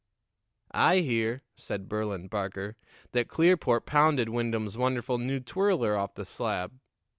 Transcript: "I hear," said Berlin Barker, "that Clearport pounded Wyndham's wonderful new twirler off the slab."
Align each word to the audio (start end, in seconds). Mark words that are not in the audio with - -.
"I 0.71 1.01
hear," 1.01 1.43
said 1.55 1.87
Berlin 1.87 2.27
Barker, 2.27 2.75
"that 3.11 3.27
Clearport 3.27 3.85
pounded 3.85 4.29
Wyndham's 4.29 4.75
wonderful 4.75 5.19
new 5.19 5.39
twirler 5.39 5.95
off 5.95 6.15
the 6.15 6.25
slab." 6.25 6.79